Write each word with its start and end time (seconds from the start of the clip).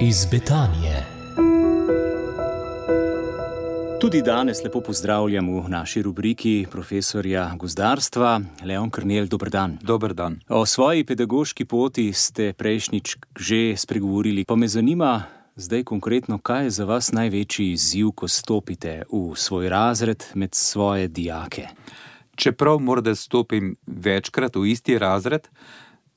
iz 0.00 0.26
Betanije. 0.30 1.06
Tudi 4.00 4.22
danes 4.22 4.64
lepo 4.64 4.80
pozdravljam 4.80 5.60
v 5.60 5.68
naši 5.68 6.02
rubriki 6.02 6.66
profesorja 6.70 7.54
gozdarstva 7.56 8.40
Leon 8.64 8.90
Krnel. 8.90 9.26
Dobr 9.26 9.50
dan. 9.50 9.78
Dober 9.82 10.14
dan. 10.14 10.40
O 10.48 10.66
svoji 10.66 11.04
pedagoški 11.04 11.64
poti 11.64 12.12
ste 12.12 12.52
prejšnjič 12.52 13.16
že 13.38 13.76
spregovorili, 13.76 14.44
pa 14.44 14.56
me 14.56 14.68
zanima 14.68 15.22
zdaj 15.56 15.84
konkretno, 15.84 16.38
kaj 16.38 16.64
je 16.64 16.70
za 16.70 16.84
vas 16.84 17.12
največji 17.12 17.72
izziv, 17.72 18.10
ko 18.14 18.28
stopite 18.28 19.02
v 19.12 19.34
svoj 19.34 19.68
razred 19.68 20.24
med 20.34 20.54
svoje 20.54 21.08
dijake. 21.08 21.68
Čeprav 22.36 22.78
morda 22.78 23.14
stopim 23.14 23.76
večkrat 23.86 24.56
v 24.56 24.70
isti 24.70 24.98
razred, 24.98 25.48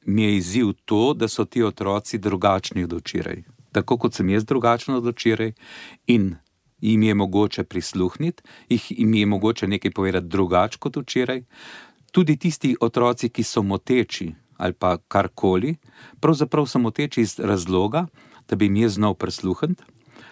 mi 0.05 0.23
je 0.23 0.37
izziv 0.37 0.73
to, 0.85 1.13
da 1.13 1.27
so 1.27 1.45
ti 1.45 1.63
otroci 1.63 2.17
drugačni 2.17 2.83
od 2.83 2.93
včeraj. 2.93 3.43
Tako 3.71 3.97
kot 3.97 4.13
sem 4.13 4.29
jaz 4.29 4.45
drugačen 4.45 4.95
od 4.95 5.05
včeraj 5.05 5.53
in 6.07 6.35
jim 6.81 7.03
je 7.03 7.13
mogoče 7.15 7.63
prisluhniti, 7.63 8.43
jim 8.69 9.13
je 9.13 9.25
mogoče 9.25 9.67
nekaj 9.67 9.91
povedati 9.91 10.27
drugače 10.27 10.77
kot 10.77 10.97
včeraj. 10.97 11.43
Tudi 12.11 12.37
tisti 12.37 12.75
otroci, 12.81 13.29
ki 13.29 13.43
so 13.43 13.63
moteči 13.63 14.33
ali 14.61 14.73
pa 14.73 14.97
karkoli, 14.97 15.75
pravzaprav 16.19 16.67
so 16.69 16.79
moteči 16.79 17.21
iz 17.21 17.39
razloga, 17.39 18.05
da 18.49 18.55
bi 18.55 18.65
jim 18.65 18.75
jaz 18.75 18.93
znal 18.93 19.13
prisluhniti, 19.13 19.83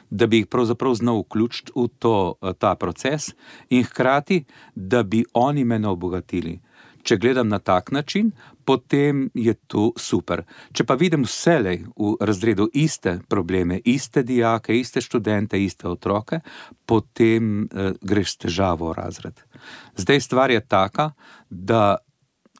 da 0.09 0.27
bi 0.27 0.37
jih 0.37 0.47
pravzaprav 0.47 0.93
znal 0.93 1.19
vključiti 1.19 1.71
v 1.75 1.87
to, 1.99 2.35
ta 2.59 2.75
proces 2.75 3.33
in 3.69 3.83
hkrati, 3.83 4.43
da 4.75 5.03
bi 5.03 5.23
oni 5.33 5.63
mene 5.63 5.87
obogatili. 5.87 6.59
Če 7.09 7.17
gledam 7.17 7.47
na 7.49 7.57
tak 7.57 7.89
način, 7.91 8.27
potem 8.65 9.23
je 9.33 9.55
to 9.65 9.87
super. 9.97 10.43
Če 10.77 10.83
pa 10.85 10.93
vidim 10.93 11.23
vselej 11.25 11.87
v 11.97 12.11
razredu 12.21 12.67
iste 12.77 13.15
probleme, 13.25 13.79
iste 13.81 14.21
dijake, 14.21 14.75
iste 14.77 15.01
študente, 15.01 15.57
iste 15.57 15.89
otroke, 15.89 16.43
potem 16.85 17.63
eh, 17.65 17.95
greš 17.97 18.35
s 18.35 18.41
težavo 18.45 18.91
v 18.91 18.99
razred. 18.99 19.41
Zdaj 19.97 20.21
stvar 20.21 20.53
je 20.53 20.61
taka, 20.61 21.09
da 21.49 21.97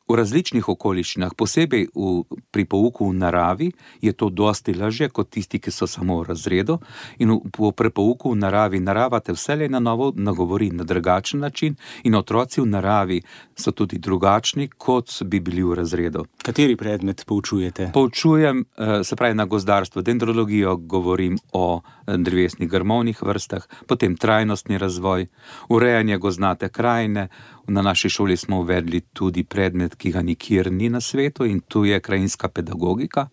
v 0.10 0.18
različnih 0.18 0.66
okoliščinah, 0.70 1.36
posebej 1.38 1.90
v, 1.94 2.24
pri 2.50 2.66
pouku 2.66 3.12
v 3.12 3.18
naravi, 3.22 3.70
je 4.02 4.14
to 4.18 4.32
dosti 4.34 4.74
lažje 4.74 5.10
kot 5.14 5.30
tisti, 5.30 5.60
ki 5.62 5.72
so 5.72 5.86
samo 5.88 6.18
v 6.22 6.32
razredu. 6.32 6.80
In 7.22 7.38
v, 7.38 7.72
pri 7.78 7.94
pouku 7.94 8.34
v 8.34 8.40
naravi 8.42 8.82
narava 8.82 9.22
te 9.22 9.36
vselej 9.38 9.70
na 9.70 9.80
novo 9.80 10.10
nagovori 10.16 10.72
na 10.74 10.84
drugačen 10.84 11.40
način, 11.46 11.78
in 12.04 12.18
otroci 12.18 12.62
v 12.62 12.66
naravi 12.74 13.22
so 13.54 13.72
tudi 13.72 14.00
drugačni, 14.02 14.70
kot 14.78 15.14
bi 15.30 15.40
bili 15.40 15.64
v 15.64 15.78
razredu. 15.78 16.26
Kateri 16.42 16.76
predmet 16.76 17.22
poučujete? 17.28 17.92
Poučujem, 17.94 18.66
eh, 18.66 19.04
se 19.04 19.16
pravi, 19.16 19.38
na 19.38 19.46
gozdarstvo, 19.46 20.02
dendrologijo, 20.02 20.76
govorim 20.76 21.38
o 21.54 21.82
eh, 21.82 22.18
drevesnih 22.18 22.70
grmovnih 22.70 23.22
vrstah, 23.22 23.68
potem 23.86 24.18
trajnostni 24.18 24.78
razvoj, 24.78 25.28
urejanje 25.70 26.18
goznate 26.18 26.70
krajine. 26.70 27.30
Na 27.70 27.82
naši 27.82 28.10
šoli 28.10 28.38
smo 28.38 28.60
uvedli 28.60 29.02
tudi 29.14 29.44
predmet, 29.44 29.96
ki 30.00 30.14
ga 30.16 30.24
nikjer 30.24 30.72
ni 30.72 30.90
na 30.90 31.02
svetu, 31.04 31.46
in 31.46 31.60
to 31.60 31.84
je 31.86 32.00
krajinska 32.00 32.50
pedagogika. 32.50 33.28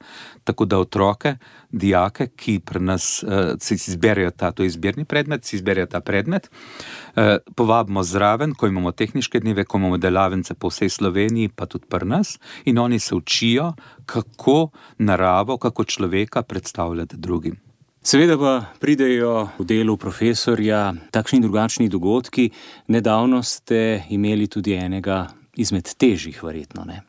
Tako 0.45 0.64
da 0.64 0.78
otroke, 0.83 1.36
dijake, 1.70 2.28
ki 2.36 2.59
pri 2.61 2.81
nas 2.81 3.22
uh, 3.22 3.55
si 3.61 3.75
izberejo 3.75 4.31
ta 4.31 4.53
izbirni 4.59 5.05
predmet, 5.05 5.44
si 5.44 5.56
izberejo 5.56 5.87
ta 5.87 6.00
predmet, 6.00 6.50
uh, 6.50 7.37
povabimo 7.55 8.03
zraven, 8.03 8.55
ko 8.55 8.67
imamo 8.67 8.92
tehničke 8.92 9.41
dneve, 9.41 9.64
ko 9.64 9.78
imamo 9.78 9.97
delavnice 9.97 10.55
po 10.55 10.69
vsej 10.69 10.91
Sloveniji, 10.98 11.53
pa 11.55 11.67
tudi 11.67 11.87
pri 11.89 12.06
nas, 12.06 12.39
in 12.64 12.78
oni 12.78 12.98
se 12.98 13.14
učijo, 13.14 13.72
kako 14.06 14.70
naravo, 14.98 15.59
kako 15.59 15.84
človeka 15.84 16.42
predstavljati 16.42 17.17
drugim. 17.17 17.67
Seveda 18.06 18.37
pa 18.39 18.53
pridejo 18.78 19.49
v 19.59 19.65
delu 19.66 19.97
profesorja 19.99 20.93
takšni 21.10 21.41
drugačni 21.43 21.88
dogodki. 21.91 22.53
Nedavno 22.87 23.41
ste 23.43 24.06
imeli 24.15 24.47
tudi 24.47 24.76
enega 24.78 25.25
izmed 25.56 25.89
težjih, 25.99 26.43
verjetno. 26.43 26.84
Ne? 26.84 27.03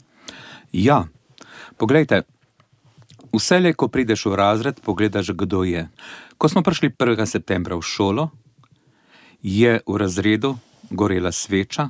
Ja, 0.71 1.05
poglejte, 1.77 2.23
vse 3.35 3.59
le, 3.59 3.73
ko 3.73 3.87
prideš 3.91 4.25
v 4.31 4.35
razred, 4.39 4.81
pogledaš, 4.83 5.31
kdo 5.35 5.63
je. 5.67 5.87
Ko 6.37 6.49
smo 6.49 6.63
prišli 6.63 6.93
1. 6.95 7.25
septembra 7.25 7.75
v 7.75 7.83
šolo, 7.83 8.29
je 9.41 9.79
v 9.85 9.97
razredu 9.97 10.57
gorela 10.89 11.31
sveča 11.31 11.89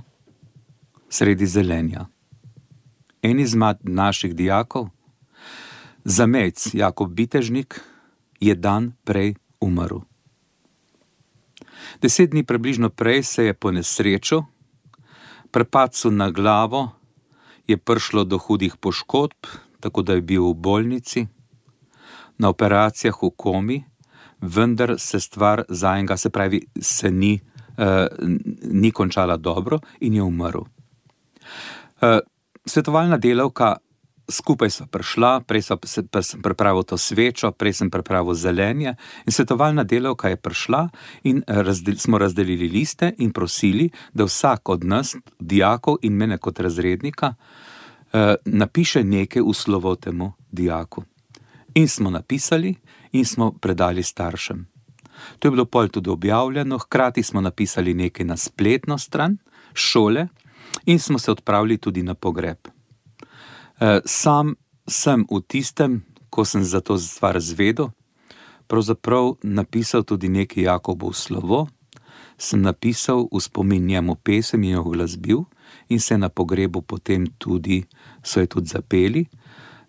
sredi 1.10 1.46
zelenja. 1.46 2.08
En 3.22 3.40
izmed 3.40 3.78
naših 3.84 4.36
dijakov, 4.36 4.90
zamec 6.04 6.74
Jakob 6.74 7.12
Bitežnik, 7.12 7.82
je 8.40 8.56
dan 8.56 8.94
prej 9.04 9.36
umrl. 9.60 10.06
Deset 12.02 12.30
dni 12.30 12.44
približno 12.44 12.90
prej 12.90 13.24
se 13.24 13.46
je 13.46 13.54
po 13.54 13.72
nesreču, 15.48 15.52
prepadcu 15.52 16.12
na 16.12 16.30
glavo, 16.30 16.92
je 17.68 17.78
prišlo 17.78 18.24
do 18.24 18.38
hudih 18.38 18.76
poškodb, 18.80 19.48
tako 19.80 20.02
da 20.02 20.14
je 20.14 20.22
bil 20.22 20.44
v 20.44 20.54
bolnici, 20.54 21.28
na 22.38 22.50
operacijah 22.50 23.16
v 23.22 23.30
komi, 23.36 23.84
vendar 24.42 25.00
se 25.00 25.20
stvar 25.20 25.64
za 25.70 25.98
enega, 25.98 26.18
se 26.18 26.30
pravi, 26.30 26.62
se 26.82 27.12
ni, 27.12 27.40
uh, 27.78 28.08
ni 28.72 28.92
končala 28.92 29.38
dobro 29.38 29.80
in 30.00 30.14
je 30.14 30.24
umrl. 30.24 30.62
Uh, 32.02 32.20
svetovalna 32.66 33.18
delavka 33.18 33.78
skupaj 34.30 34.70
sva 34.70 34.86
prišla, 34.92 35.32
prej 35.48 35.62
sem 35.64 36.42
pripravil 36.44 36.84
to 36.84 36.98
svečo, 36.98 37.52
prej 37.52 37.74
sem 37.74 37.90
pripravil 37.92 38.36
zelenje, 38.36 38.96
in 39.26 39.32
svetovalna 39.32 39.84
delavka 39.84 40.30
je 40.30 40.38
prišla 40.38 40.90
in 41.24 41.44
razdel, 41.48 41.96
smo 41.98 42.18
razdelili 42.18 42.68
liste 42.70 43.14
in 43.18 43.32
prosili, 43.32 43.90
da 44.14 44.28
vsak 44.28 44.70
od 44.70 44.84
nas, 44.84 45.16
dijakov 45.40 45.98
in 46.02 46.14
mene 46.14 46.38
kot 46.38 46.60
razrednika, 46.60 47.34
eh, 48.14 48.36
napiše 48.46 49.04
nekaj 49.04 49.42
v 49.42 49.54
slovo 49.54 49.96
temu 49.96 50.34
dijaku. 50.52 51.04
In 51.76 51.88
smo 51.88 52.10
napisali 52.10 52.76
in 53.12 53.26
smo 53.26 53.52
predali 53.52 54.04
staršem. 54.04 54.68
To 55.40 55.48
je 55.48 55.52
bilo 55.52 55.66
pol 55.66 55.88
tudi 55.88 56.10
objavljeno, 56.10 56.78
hkrati 56.78 57.24
smo 57.24 57.42
napisali 57.42 57.94
nekaj 57.94 58.26
na 58.26 58.38
spletno 58.38 58.98
stran 58.98 59.38
šole 59.74 60.28
in 60.86 61.00
smo 61.00 61.20
se 61.20 61.32
odpravili 61.32 61.78
tudi 61.78 62.04
na 62.04 62.14
pogreb. 62.14 62.77
Eh, 63.78 64.02
sam 64.06 64.56
sem 64.90 65.22
v 65.30 65.38
tistem, 65.46 66.02
ko 66.34 66.42
sem 66.42 66.66
za 66.66 66.82
to 66.82 66.98
stvar 66.98 67.38
zvedel, 67.38 67.94
pravzaprav 68.66 69.38
napisal 69.46 70.02
tudi 70.02 70.34
nekaj 70.34 70.66
Jakobov 70.66 71.14
slovo, 71.14 71.70
sem 72.42 72.58
napisal 72.58 73.30
v 73.30 73.38
spomin 73.38 73.86
njemu 73.86 74.18
pesem 74.18 74.66
in 74.66 74.82
jo 74.82 74.84
glasbil, 74.84 75.46
in 75.90 76.02
se 76.02 76.18
na 76.18 76.30
pogrebu 76.30 76.82
potem 76.82 77.30
tudi, 77.38 77.86
so 78.26 78.42
jo 78.42 78.48
tudi 78.48 78.68
zapeli. 78.74 79.26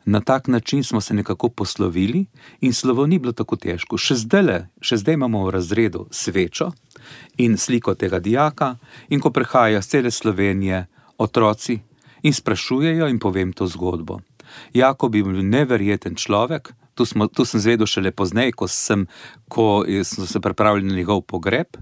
Na 0.05 0.21
tak 0.21 0.49
način 0.49 0.85
smo 0.85 1.01
se 1.01 1.15
nekako 1.15 1.49
poslovili, 1.49 2.27
in 2.61 2.73
slovo 2.73 3.07
ni 3.07 3.19
bilo 3.19 3.33
tako 3.33 3.57
težko. 3.57 3.97
Še 3.97 4.15
zdaj, 4.15 4.69
še 4.85 5.01
zdaj 5.01 5.17
imamo 5.17 5.49
v 5.49 5.57
razredu 5.57 6.09
svečo 6.13 6.73
in 7.41 7.57
sliko 7.57 7.95
tega 7.95 8.21
dijaka, 8.21 8.77
in 9.09 9.21
ko 9.21 9.33
prihajajo 9.33 9.81
z 9.83 9.89
cele 9.89 10.11
Slovenije 10.11 10.87
otroci, 11.19 11.88
in 12.23 12.35
sprašujejo, 12.35 13.09
in 13.09 13.19
povem 13.19 13.53
to 13.53 13.67
zgodbo. 13.67 14.21
Jakob 14.75 15.15
je 15.15 15.23
bil 15.23 15.43
neverjeten 15.43 16.15
človek, 16.15 16.73
tu, 16.95 17.07
smo, 17.07 17.29
tu 17.29 17.45
sem 17.45 17.61
zvedel 17.61 17.87
šele 17.87 18.11
pozneje, 18.11 18.53
ko, 18.53 18.67
ko 19.49 19.67
sem 20.03 20.27
se 20.27 20.41
pripravljal 20.41 20.89
na 20.89 20.97
njegov 20.99 21.23
pogreb. 21.31 21.79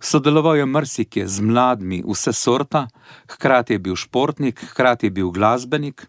Sodeloval 0.00 0.56
je 0.56 0.66
mrsike 0.66 1.26
z 1.26 1.42
mladimi, 1.42 2.04
vse 2.06 2.32
sorta, 2.32 2.86
hkrati 3.28 3.74
je 3.74 3.82
bil 3.82 3.96
športnik, 3.98 4.62
hkrati 4.70 5.06
je 5.06 5.10
bil 5.10 5.30
glasbenik. 5.34 6.06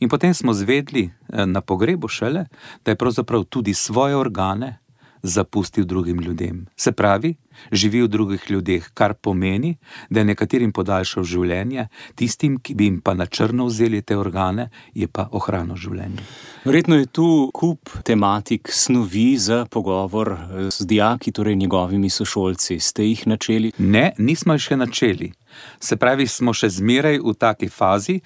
In 0.00 0.08
potem 0.08 0.34
smo 0.34 0.54
zvedli 0.54 1.10
eh, 1.10 1.46
na 1.46 1.60
pogrebu 1.60 2.08
šele, 2.08 2.46
da 2.84 2.90
je 2.90 2.96
pravzaprav 2.96 3.44
tudi 3.44 3.74
svoje 3.74 4.16
organe 4.16 4.78
zapustil 5.22 5.84
drugim 5.84 6.20
ljudem. 6.20 6.66
Se 6.76 6.92
pravi, 6.92 7.34
živi 7.72 8.02
v 8.02 8.08
drugih 8.08 8.44
ljudeh, 8.50 8.90
kar 8.94 9.14
pomeni, 9.14 9.76
da 10.10 10.20
je 10.20 10.30
nekaterim 10.32 10.72
podaljšal 10.72 11.24
življenje, 11.24 11.88
tistim, 12.14 12.58
ki 12.58 12.74
bi 12.74 12.88
jim 12.88 13.00
pa 13.00 13.14
na 13.14 13.26
črno 13.26 13.66
vzeli 13.66 14.02
te 14.02 14.16
organe, 14.16 14.70
je 14.94 15.08
pa 15.08 15.28
ohranil 15.32 15.76
življenje. 15.76 16.24
Verjetno 16.64 16.96
je 16.96 17.06
tu 17.06 17.28
kup 17.54 17.90
tematik, 18.04 18.70
snovi 18.72 19.36
za 19.38 19.64
pogovor 19.70 20.36
z 20.70 20.86
dijaki, 20.86 21.32
torej 21.32 21.56
njegovimi 21.56 22.10
sošolci. 22.10 22.80
Ste 22.80 23.04
jih 23.04 23.26
načeli? 23.26 23.72
Ne, 23.78 24.12
nismo 24.18 24.56
jih 24.56 24.68
še 24.70 24.76
načeli. 24.80 25.32
Se 25.80 25.96
pravi, 25.96 26.26
smo 26.26 26.54
še 26.56 26.70
zmeraj 26.72 27.20
v 27.22 27.34
taki 27.38 27.68
fazi, 27.68 28.20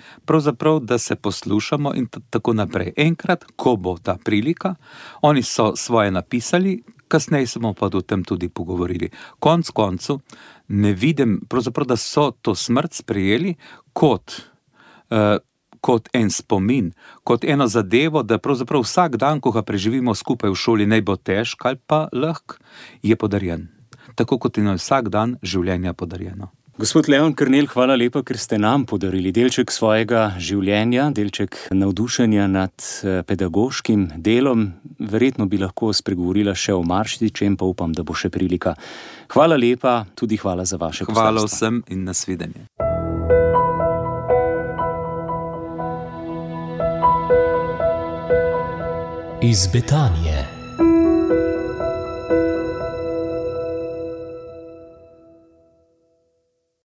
da 0.83 0.99
se 0.99 1.17
poslušamo 1.17 1.95
in 1.95 2.07
tako 2.31 2.53
naprej. 2.53 2.93
Enkrat, 2.97 3.45
ko 3.57 3.77
bo 3.77 3.99
ta 3.99 4.17
prilika, 4.25 4.75
oni 5.23 5.43
so 5.43 5.77
svoje 5.77 6.11
napisali, 6.11 6.83
kasneje 7.09 7.47
se 7.47 7.59
bomo 7.59 7.75
pa 7.75 7.91
o 7.93 8.01
tem 8.01 8.25
tudi 8.25 8.49
pogovorili. 8.49 9.11
Konec 9.39 9.71
koncev, 9.71 10.21
ne 10.69 10.93
vidim, 10.93 11.41
da 11.87 11.97
so 11.97 12.31
to 12.31 12.55
smrt 12.55 12.95
sprejeli 12.95 13.55
kot, 13.93 14.43
uh, 15.11 15.39
kot 15.81 16.09
en 16.13 16.31
spomin, 16.31 16.93
kot 17.25 17.45
eno 17.45 17.67
zadevo, 17.67 18.23
da 18.23 18.39
pravzaprav 18.39 18.83
vsak 18.83 19.17
dan, 19.17 19.41
ko 19.41 19.51
ga 19.51 19.63
preživimo 19.63 20.15
skupaj 20.15 20.51
v 20.51 20.55
šoli, 20.55 20.87
naj 20.87 21.03
bo 21.03 21.17
težk 21.17 21.67
ali 21.67 21.79
pa 21.87 22.09
lahk, 22.13 22.61
je 23.03 23.17
podarjen. 23.17 23.69
Tako 24.15 24.39
kot 24.39 24.59
je 24.59 24.65
na 24.65 24.75
vsak 24.75 25.09
dan 25.09 25.37
življenja 25.43 25.93
podarjeno. 25.95 26.58
Gospod 26.79 27.09
Leon 27.09 27.33
Krnel, 27.35 27.67
hvala 27.67 27.97
lepa, 27.99 28.21
ker 28.23 28.39
ste 28.39 28.55
nam 28.55 28.85
podarili 28.87 29.33
delček 29.35 29.73
svojega 29.75 30.37
življenja, 30.39 31.09
delček 31.11 31.57
navdušenja 31.75 32.45
nad 32.47 32.71
eh, 33.03 33.25
pedagoškim 33.27 34.05
delom. 34.15 34.69
Verjetno 35.03 35.49
bi 35.51 35.59
lahko 35.59 35.91
spregovorila 35.91 36.55
še 36.55 36.77
o 36.79 36.85
marsičem, 36.87 37.57
pa 37.59 37.67
upam, 37.67 37.91
da 37.91 38.05
bo 38.07 38.15
še 38.15 38.31
prilika. 38.31 38.77
Hvala 39.35 39.59
lepa, 39.59 40.05
tudi 40.15 40.39
hvala 40.39 40.63
za 40.63 40.79
vaše 40.79 41.03
poslušanje. 41.03 41.19
Hvala 41.19 41.43
vsem 41.51 41.83
in 41.91 42.07
nasvidenje. 42.07 42.69
Iz 49.43 49.67
Betanije. 49.75 50.58